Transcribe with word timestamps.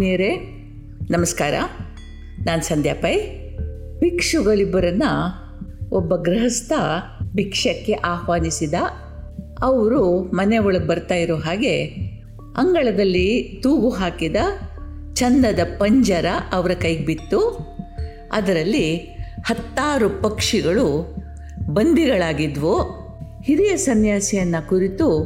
ಆತ್ಮೀಯರೇ, 0.00 0.36
ನಮಸ್ಕಾರ. 1.10 1.54
ನಾನು 2.46 2.62
ಸಂಧ್ಯಾ 2.62 2.94
ಪೈ. 2.94 3.16
ಭಿಕ್ಷುಗಳಿಬ್ಬರನ್ನು 4.00 5.12
ಒಬ್ಬ 5.90 6.16
ಗೃಹಸ್ಥ 6.16 6.72
ಭಿಕ್ಷಕ್ಕೆ 7.34 7.92
ಆಹ್ವಾನಿಸಿದ. 7.92 8.74
ಅವರು 9.62 10.22
ಮನೆ 10.22 10.58
ಒಳಗೆ 10.58 10.86
ಬರ್ತಾ 10.86 11.14
ಇರೋ 11.14 11.36
ಹಾಗೆ 11.36 11.84
ಅಂಗಳದಲ್ಲಿ 12.56 13.60
ತೂಗು 13.62 13.90
ಹಾಕಿದ 13.90 14.36
ಚಂದದ 15.14 15.58
ಪಂಜರ 15.78 16.26
ಅವರ 16.52 16.70
ಕೈಗೆ 16.70 17.04
ಬಿತ್ತು. 17.04 17.58
ಅದರಲ್ಲಿ 18.32 18.96
ಹತ್ತಾರು 19.44 20.22
ಪಕ್ಷಿಗಳು 20.22 21.16
ಬಂದಿಗಳಾಗಿದ್ವು. 21.72 22.82
ಹಿರಿಯ 23.42 23.76
ಸನ್ಯಾಸಿಯನ್ನು 23.76 24.68
ಕುರಿತು 24.68 25.24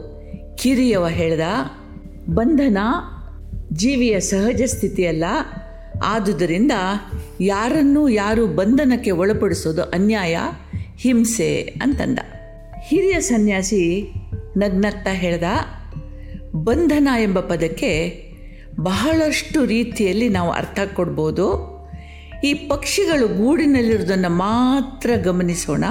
ಕಿರಿಯವ 0.58 1.08
ಹೇಳ್ದ, 1.08 1.42
ಬಂಧನ 2.30 2.78
ಜೀವಿಯ 3.74 4.20
ಸಹಜ 4.20 4.62
ಸ್ಥಿತಿಯಲ್ಲ. 4.66 5.24
ಆದುದರಿಂದ 6.04 6.72
ಯಾರನ್ನೂ 7.40 8.08
ಯಾರು 8.08 8.46
ಬಂಧನಕ್ಕೆ 8.46 9.10
ಒಳಪಡಿಸೋದು 9.10 9.82
ಅನ್ಯಾಯ, 9.82 10.36
ಹಿಂಸೆ 10.98 11.62
ಅಂತಂದ. 11.82 12.18
ಹಿರಿಯ 12.82 13.20
ಸನ್ಯಾಸಿ 13.20 14.12
ನಗ್ನಗ್ತಾ 14.56 15.10
ಹೇಳ್ದ, 15.10 15.42
ಬಂಧನ 16.54 17.08
ಎಂಬ 17.22 17.40
ಪದಕ್ಕೆ 17.40 18.24
ಬಹಳಷ್ಟು 18.80 19.64
ರೀತಿಯಲ್ಲಿ 19.64 20.28
ನಾವು 20.28 20.50
ಅರ್ಥ 20.50 20.78
ಕೊಡ್ಬೋದು. 20.94 21.74
ಈ 22.44 22.54
ಪಕ್ಷಿಗಳು 22.54 23.28
ಗೂಡಿನಲ್ಲಿರೋದನ್ನು 23.28 24.28
ಮಾತ್ರ 24.28 25.10
ಗಮನಿಸೋಣ. 25.22 25.84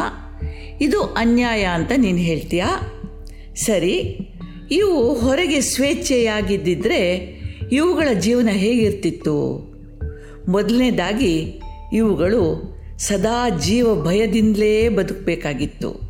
ಇದು 0.82 1.02
ಅನ್ಯಾಯ 1.02 1.64
ಅಂತ 1.64 1.92
ನೀನು 1.98 2.18
ಹೇಳ್ತೀಯ? 2.18 2.64
ಸರಿ, 3.56 3.98
ಇವು 4.72 5.14
ಹೊರಗೆ 5.14 5.62
ಸ್ವೇಚ್ಛೆಯಾಗಿದ್ದಿದ್ರೆ 5.62 7.43
ಇವುಗಳ 7.74 8.14
ಜೀವನ 8.20 8.50
ಹೇಗಿರ್ತಿತ್ತು? 8.52 9.38
ಮೊದಲನೇದಾಗಿ, 10.48 11.62
ಇವುಗಳು 11.94 12.74
ಸದಾ 12.98 13.50
ಜೀವ 13.50 14.04
ಭಯದಿಂದಲೇ 14.04 14.90
ಬದುಕಬೇಕಾಗಿತ್ತು. 14.90 16.02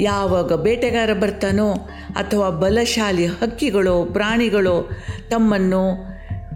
ಯಾವಾಗ 0.00 0.52
ಬೇಟೆಗಾರ 0.52 1.12
ಬರ್ತಾನೋ 1.12 1.72
ಅಥವಾ 2.10 2.50
ಬಲಶಾಲಿ 2.50 3.26
ಹಕ್ಕಿಗಳು 3.26 4.04
ಪ್ರಾಣಿಗಳು 4.12 4.90
ತಮ್ಮನ್ನು 5.30 5.90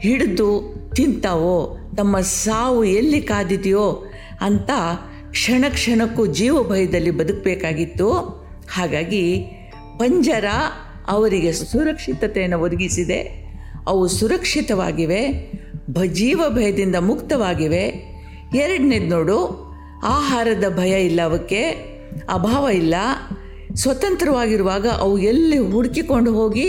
ಹಿಡಿದು 0.00 0.74
ತಿಂತಾವೋ, 0.96 1.78
ತಮ್ಮ 1.96 2.20
ಸಾವು 2.20 2.84
ಎಲ್ಲಿ 2.84 3.20
ಕಾದಿದೆಯೋ 3.20 4.04
ಅಂತ 4.40 4.70
ಕ್ಷಣ 5.30 5.64
ಕ್ಷಣಕ್ಕೂ 5.68 6.27
ಜೀವ 6.27 6.62
ಭಯದಲ್ಲಿ 6.62 7.10
ಬದುಕಬೇಕಾಗಿತ್ತು. 7.10 8.10
ಹಾಗಾಗಿ 8.72 9.40
ಪಂಜರ 9.98 10.44
ಅವರಿಗೆ 11.08 11.52
ಸುರಕ್ಷಿತತೆಯನ್ನು 11.52 12.58
ಒದಗಿಸಿದೆ. 12.58 13.43
ಅವು 13.86 14.08
ಸುರಕ್ಷಿತವಾಗಿವೆ 14.08 15.52
ಭ 15.90 16.02
ಜೀವ 16.02 16.42
ಭಯದಿಂದ 16.48 16.96
ಮುಕ್ತವಾಗಿವೆ. 16.96 18.14
ಎರಡನೇದು 18.54 19.06
ನೋಡು, 19.06 19.46
ಆಹಾರದ 20.04 20.77
ಭಯ 20.77 21.04
ಇಲ್ಲ 21.06 21.20
ಅವಕ್ಕೆ, 21.24 21.62
ಅಭಾವ 22.28 22.68
ಇಲ್ಲ. 22.68 22.94
ಸ್ವತಂತ್ರವಾಗಿರುವಾಗ 23.74 24.86
ಅವು 24.86 25.18
ಎಲ್ಲಿ 25.18 25.58
ಹುಡುಕಿಕೊಂಡು 25.58 26.34
ಹೋಗಿ, 26.34 26.66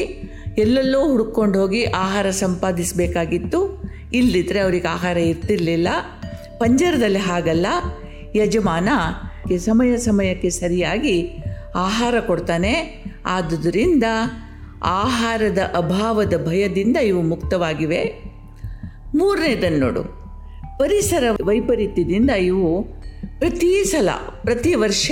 ಎಲ್ಲೆಲ್ಲೋ 0.57 1.09
ಹುಡುಕೊಂಡು 1.09 1.59
ಹೋಗಿ 1.59 1.83
ಆಹಾರ 1.83 2.29
ಸಂಪಾದಿಸಬೇಕಾಗಿತ್ತು. 2.29 3.81
ಇಲ್ಲಿದ್ದರೆ 4.13 4.59
ಅವ್ರಿಗೆ 4.59 4.87
ಆಹಾರ 4.87 5.17
ಇರ್ತಿರ್ಲಿಲ್ಲ. 5.17 5.87
ಪಂಜರದಲ್ಲಿ 6.57 7.19
ಹಾಗಲ್ಲ. 7.19 7.65
ಯಜಮಾನ 8.35 8.89
ಸಮಯ 9.57 9.97
ಸಮಯಕ್ಕೆ 9.97 10.49
ಸರಿಯಾಗಿ 10.49 11.29
ಆಹಾರ 11.75 12.19
ಕೊಡ್ತಾನೆ. 12.19 13.03
ಆದುದರಿಂದ 13.25 14.03
ಆಹಾರದ 14.83 15.57
ಅಭಾವದ 15.57 16.47
ಭಯದಿಂದ 16.47 16.97
ಇವು 16.97 17.21
ಮುಕ್ತವಾಗಿವೆ. 17.21 18.03
ಮೂರನೇದನ್ನು 19.15 19.79
ನೋಡು. 19.79 20.03
ಪರಿಸರ 20.79 21.23
ವೈಪರೀತ್ಯದಿಂದ 21.43 22.29
ಇವು 22.29 22.83
ಪ್ರತಿ 23.39 23.83
ಸಲ, 23.83 24.09
ಪ್ರತಿ 24.41 24.75
ವರ್ಷ 24.75 25.11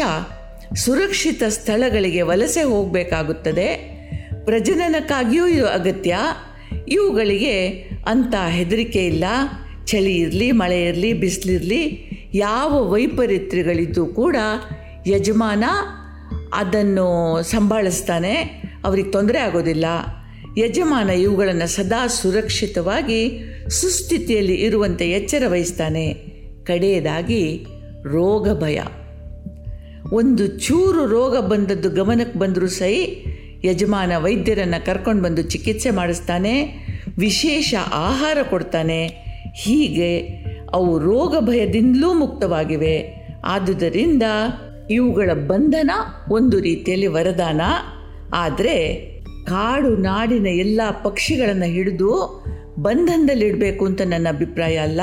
ಸುರಕ್ಷಿತ 0.76 1.44
ಸ್ಥಳಗಳಿಗೆ 1.48 2.22
ವಲಸೆ 2.22 2.64
ಹೋಗಬೇಕಾಗುತ್ತದೆ. 2.64 3.94
ಪ್ರಜನನಕ್ಕಾಗಿಯೂ 4.46 5.48
ಇದು 5.48 5.68
ಅಗತ್ಯ. 5.68 6.18
ಇವುಗಳಿಗೆ 6.88 7.70
ಅಂಥ 8.08 8.36
ಹೆದರಿಕೆ 8.50 9.08
ಇಲ್ಲ. 9.08 9.24
ಚಳಿ 9.86 10.16
ಇರಲಿ, 10.16 10.52
ಮಳೆ 10.52 10.86
ಇರಲಿ, 10.86 11.14
ಬಿಸಿಲಿರಲಿ 11.14 12.10
ಯಾವ 12.34 12.92
ವೈಪರೀತ್ಯಗಳಿದ್ದು 12.92 14.06
ಕೂಡ 14.06 14.36
ಯಜಮಾನ 15.08 15.64
ಅದನ್ನು 16.54 17.40
ಸಂಭಾಳಿಸ್ತಾನೆ. 17.44 18.64
ಅವ್ರಿಗೆ 18.84 19.12
ತೊಂದರೆ 19.12 19.40
ಆಗೋದಿಲ್ಲ. 19.40 19.86
ಯಜಮಾನ 20.58 21.10
ಇವುಗಳನ್ನು 21.10 21.68
ಸದಾ 21.68 22.08
ಸುರಕ್ಷಿತವಾಗಿ 22.08 23.40
ಸುಸ್ಥಿತಿಯಲ್ಲಿ 23.70 24.56
ಇರುವಂತೆ 24.56 25.10
ಎಚ್ಚರ 25.10 25.44
ವಹಿಸ್ತಾನೆ. 25.48 26.14
ಕಡೆಯದಾಗಿ 26.64 27.66
ರೋಗ 28.04 28.62
ಭಯ. 28.62 28.82
ಒಂದು 30.14 30.48
ಚೂರು 30.48 31.06
ರೋಗ 31.06 31.38
ಬಂದದ್ದು 31.38 31.90
ಗಮನಕ್ಕೆ 31.90 32.40
ಬಂದರೂ 32.40 32.68
ಸೈ 32.68 33.06
ಯಜಮಾನ 33.66 34.12
ವೈದ್ಯರನ್ನು 34.18 34.86
ಕರ್ಕೊಂಡು 34.86 35.24
ಬಂದು 35.24 35.42
ಚಿಕಿತ್ಸೆ 35.42 35.90
ಮಾಡಿಸ್ತಾನೆ, 35.90 36.54
ವಿಶೇಷ 37.18 37.76
ಆಹಾರ 37.94 38.38
ಕೊಡ್ತಾನೆ. 38.50 39.08
ಹೀಗೆ 39.56 40.18
ಅವು 40.74 41.00
ರೋಗ 41.00 41.38
ಭಯದಿಂದಲೂ 41.40 42.14
ಮುಕ್ತವಾಗಿವೆ. 42.14 43.28
ಆದುದರಿಂದ 43.46 44.24
ಇವುಗಳ 44.90 45.32
ಬಂಧನ 45.34 45.92
ಒಂದು 46.32 46.60
ರೀತಿಯಲ್ಲಿ 46.60 47.08
ವರದಾನ 47.08 47.62
ಆದರೆ 48.34 48.98
ಕಾಡು 49.46 49.90
ನಾಡಿನ 49.90 50.48
ಎಲ್ಲ 50.48 50.82
ಪಕ್ಷಿಗಳನ್ನು 51.04 51.66
ಹಿಡಿದು 51.66 52.44
ಬಂಧನದಲ್ಲಿಡಬೇಕು 52.80 53.86
ಅಂತ 53.86 54.02
ನನ್ನ 54.02 54.28
ಅಭಿಪ್ರಾಯ 54.30 54.78
ಅಲ್ಲ. 54.78 55.02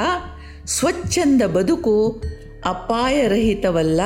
ಸ್ವಚ್ಛಂದ 0.67 1.43
ಬದುಕು 1.43 2.23
ಅಪಾಯರಹಿತವಲ್ಲ. 2.65 4.01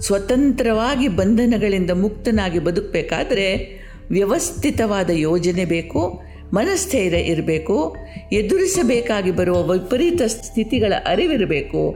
ಸ್ವತಂತ್ರವಾಗಿ 0.00 1.08
ಬಂಧನಗಳಿಂದ 1.08 1.90
ಮುಕ್ತನಾಗಿ 1.90 2.58
ಬದುಕಬೇಕಾದ್ರೆ 2.58 3.68
ವ್ಯವಸ್ಥಿತವಾದ 4.10 5.10
ಯೋಜನೆ 5.10 5.64
ಬೇಕು, 5.64 6.22
ಮನಸ್ಥೈರ್ಯ 6.54 7.18
ಇರಬೇಕು, 7.18 7.96
ಎದುರಿಸಬೇಕಾಗಿ 8.32 9.30
ಬರುವ 9.30 9.62
ವಿಪರೀತ 9.62 10.22
ಸ್ಥಿತಿಗಳ 10.22 10.92
ಅರಿವಿರಬೇಕು. 11.06 11.94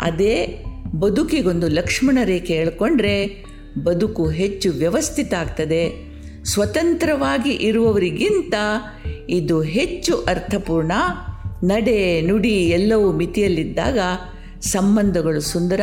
ಅದೇ 0.00 0.64
ಬದುಕಿಗೊಂದು 0.98 1.68
ಲಕ್ಷ್ಮಣ 1.68 2.18
ರೇಖೆ 2.24 2.54
ಹೇಳ್ಕೊಂಡ್ರೆ 2.54 3.44
ಬದುಕು 3.84 4.28
ಹೆಚ್ಚು 4.28 4.70
ವ್ಯವಸ್ಥಿತ 4.70 5.34
ಆಗ್ತದೆ. 5.34 6.12
ಸ್ವತಂತ್ರವಾಗಿ 6.44 7.50
ಇರುವವರಿಗಿಂತ 7.50 8.54
ಇದು 9.28 9.62
ಹೆಚ್ಚು 9.62 10.16
ಅರ್ಥಪೂರ್ಣ. 10.16 10.92
ನಡೆ 11.64 12.20
ನುಡಿ 12.20 12.54
ಎಲ್ಲವೂ 12.54 13.12
ಮಿತಿಯಲ್ಲಿದ್ದಾಗ 13.12 13.98
ಸಂಬಂಧಗಳು 14.60 15.40
ಸುಂದರ. 15.40 15.80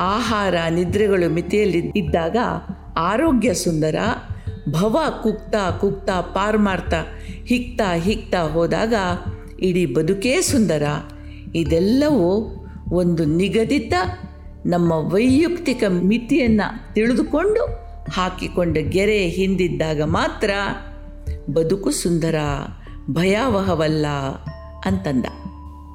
ಆಹಾರ 0.00 0.54
ನಿದ್ರೆಗಳು 0.70 1.32
ಮಿತಿಯಲ್ಲಿ 1.32 1.78
ಇದ್ದಾಗ 1.78 2.36
ಆರೋಗ್ಯ 2.96 3.54
ಸುಂದರ. 3.54 3.94
ಭವ 4.68 4.96
ಕುಕ್ತ 5.22 5.56
ಕುಕ್ತ 5.80 6.10
ಪಾರ್ಮಾರ್ಥ 6.10 6.94
ಹಿಕ್ತ 7.44 7.80
ಹಿಕ್ತ 7.94 8.34
ಹೋದಾಗ 8.34 8.94
ಇಡೀ 9.60 9.86
ಬದುಕೇ 9.86 10.40
ಸುಂದರ. 10.40 10.82
ಇದೆಲ್ಲವೂ 11.54 12.50
ಒಂದು 12.92 13.24
ನಿಗದಿತ 13.24 13.94
ನಮ್ಮ 14.66 14.92
ವೈಯಕ್ತಿಕ 14.92 15.84
ಮಿತಿಯನ್ನು 15.88 16.94
ತಿಳಿದುಕೊಂಡು 16.94 17.64
ಹಾಕಿಕೊಂಡ 18.10 18.78
ಗೆರೆ 18.78 19.26
ಹಿಂದಿದ್ದಾಗ 19.26 20.02
ಮಾತ್ರ 20.02 20.50
ಬದುಕು 21.52 21.90
ಸುಂದರ, 21.90 22.34
ಭಯಾವಹವಲ್ಲ 23.10 24.06
ಅಂತಂದ. 24.84 25.24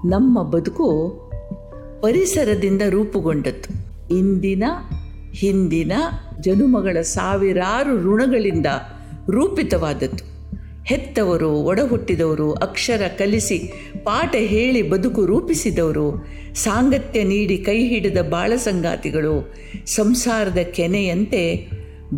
ನಮ್ಮ 0.05 0.43
ಬದುಕು 0.43 1.09
ಪರಿಸರದಿಂದ 2.01 2.81
ರೂಪುಗೊಂಡದ್ದು. 2.89 3.89
ಇಂದಿನ, 4.15 4.63
ಹಿಂದಿನ 5.31 5.91
ಜನುಮಗಳ 6.39 7.01
ಸಾವಿರಾರು 7.01 7.97
ಋಣಗಳಿಂದ 7.97 8.65
ರೂಪಿತವಾದದ್ದು. 9.29 10.28
ಹೆತ್ತವರು, 10.85 11.51
ಒಡಹುಟ್ಟಿದವರು, 11.53 12.53
ಅಕ್ಷರ 12.53 13.01
ಕಲಿಸಿ, 13.17 13.57
ಪಾಠ 14.03 14.35
ಹೇಳಿ 14.35 14.89
ಬದುಕು 14.89 15.25
ರೂಪಿಸಿದವರು, 15.25 16.25
ಸಾಂಗತ್ಯ 16.55 17.23
ನೀಡಿ 17.23 17.57
ಕೈ 17.57 17.87
ಹಿಡಿದ 17.87 18.17
ಬಾಳ 18.17 18.53
ಸಂಗಾತಿಗಳು 18.55 19.53
ಸಂಸಾರದ 19.85 20.57
ಕೆನೆಯಂತೆ 20.57 21.67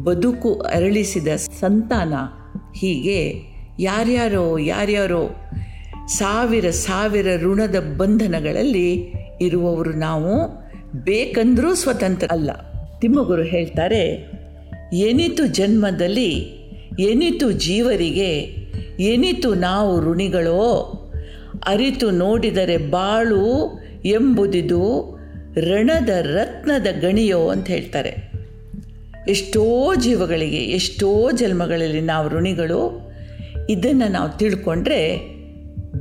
ಬದುಕು 0.03 0.53
ಅರಳಿಸಿದ 0.53 1.27
ಸಂತಾನ. 1.35 2.13
ಹೀಗೆ 2.75 3.41
ಯಾರ್ಯಾರೋ 3.79 4.57
ಯಾರ್ಯಾರೋ 4.57 5.35
ಸಾವಿರ 6.07 6.69
ಸಾವಿರ 6.69 7.27
ಋಣದ 7.37 7.97
ಬಂಧನಗಳಲ್ಲಿ 7.97 9.13
ಇರುವವರು 9.41 9.91
ನಾವು 9.91 10.47
ಬೇಕಂದರೂ 11.03 11.73
ಸ್ವತಂತ್ರ 11.73 12.27
ಅಲ್ಲ. 12.31 12.51
ತಿಮ್ಮಗುರು 12.99 13.43
ಹೇಳ್ತಾರೆ, 13.43 14.31
ಏನಿತು 14.93 15.47
ಜನ್ಮದಲ್ಲಿ 15.47 16.60
ಎನಿತು 16.99 17.51
ಜೀವರಿಗೆ, 17.51 18.31
ಎನಿತು 19.03 19.53
ನಾವು 19.53 20.01
ಋಣಿಗಳೋ? 20.01 20.97
ಅರಿತು 21.67 22.11
ನೋಡಿದರೆ 22.11 22.77
ಬಾಳು 22.77 23.79
ಎಂಬುದಿದು 24.05 25.17
ರಣದ 25.57 26.09
ರತ್ನದ 26.09 26.87
ಗಣಿಯೋ 27.01 27.47
ಅಂತ 27.47 27.67
ಹೇಳ್ತಾರೆ. 27.67 28.31
ಎಷ್ಟೋ 29.27 29.95
ಜೀವಗಳಿಗೆ, 29.95 30.57
ಎಷ್ಟೋ 30.57 31.31
ಜನ್ಮಗಳಲ್ಲಿ 31.31 32.01
ನಾವು 32.01 32.29
ಋಣಿಗಳು. 32.29 33.11
ಇದನ್ನು 33.69 34.11
ನಾವು 34.11 34.37
ತಿಳ್ಕೊಂಡ್ರೆ 34.37 35.19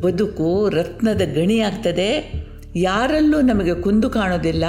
ಬದುಕು 0.00 0.68
ರತ್ನದ 0.68 1.22
ಗಣಿಯಾಗ್ತದೆ 1.34 2.32
ಯಾರಲ್ಲೂ 2.76 3.40
ನಮಗೆ 3.40 3.74
ಕುಂದು 3.74 4.10
ಕಾಣೋದಿಲ್ಲ, 4.10 4.64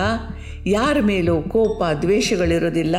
ಯಾರ 0.67 0.97
ಮೇಲೂ 1.01 1.41
ಕೋಪ 1.41 1.83
ದ್ವೇಷಗಳಿರೋದಿಲ್ಲ. 2.01 2.95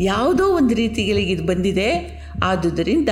ಯಾವುದೋ 0.00 0.56
ಒಂದು 0.56 0.74
ರೀತಿಗಳಿಗೆ 0.74 1.32
ಇದು 1.32 1.46
ಬಂದಿದೆ. 1.46 2.22
ಆದುದರಿಂದ 2.42 3.08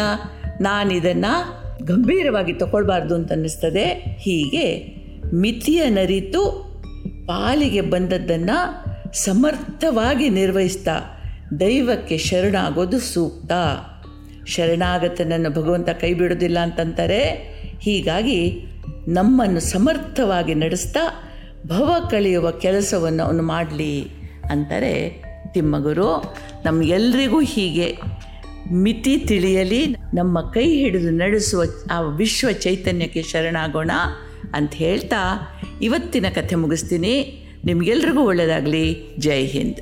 ನಾನಿದನ್ನು 0.61 1.61
ಗಂಭೀರವಾಗಿ 1.85 2.53
ತಗೊಳ್ಬಾರ್ದು 2.53 3.15
ಅಂತ 3.15 3.33
ಅನ್ನಿಸ್ತದೆ. 3.33 3.85
ಹೀಗೆ 4.19 4.97
ಮಿತಿಯ 5.35 5.89
ನರಿತು 5.89 6.71
ಪಾಲಿಗೆ 7.27 7.81
ಬಂದದ್ದನ್ನು 7.81 8.85
ಸಮರ್ಥವಾಗಿ 9.13 10.29
ನಿರ್ವಹಿಸ್ತಾ 10.29 11.23
ದೈವಕ್ಕೆ 11.61 12.19
ಶರಣಾಗೋದು 12.19 12.99
ಸೂಕ್ತ. 12.99 13.53
ಶರಣಾಗತನನ್ನು 14.47 15.51
ಭಗವಂತ 15.51 15.89
ಕೈ 15.89 16.15
ಬಿಡೋದಿಲ್ಲ 16.15 16.59
ಅಂತಂತಾರೆ. 16.59 17.21
ಹೀಗಾಗಿ 17.81 18.67
ನಮ್ಮನ್ನು 19.09 19.61
ಸಮರ್ಥವಾಗಿ 19.61 20.55
ನಡೆಸ್ತಾ 20.55 21.31
ಭವ 21.67 22.09
ಕಳೆಯುವ 22.11 22.51
ಕೆಲಸವನ್ನು 22.51 23.23
ಅವನು 23.23 23.43
ಮಾಡಲಿ 23.43 24.05
ಅಂತಾರೆ 24.51 25.23
ತಿಮ್ಮಗುರು 25.53 26.35
ನಮಗೆಲ್ಲರಿಗೂ 26.65 27.41
ಹೀಗೆ 27.41 27.99
ಮಿತಿ 28.73 29.19
ತಿಳಿಯಲಿ, 29.19 29.87
ನಮ್ಮ 30.15 30.41
ಕೈ 30.41 30.79
ಹಿಡಿದು 30.79 31.11
ನಡೆಸುವ 31.11 31.63
ಆ 31.91 32.01
ವಿಶ್ವ 32.01 32.51
ಚೈತನ್ಯಕ್ಕೆ 32.51 33.23
ಶರಣಾಗೋಣ 33.23 33.91
ಅಂತ 34.55 34.75
ಹೇಳ್ತಾ 34.75 35.21
ಇವತ್ತಿನ 35.83 36.27
ಕಥೆ 36.35 36.55
ಮುಗಿಸ್ತೀನಿ. 36.55 37.15
ನಿಮಗೆಲ್ರಿಗೂ 37.65 38.21
ಒಳ್ಳೆಯದಾಗಲಿ 38.21 39.17
ಜೈ 39.19 39.47
ಹಿಂದ್. 39.47 39.81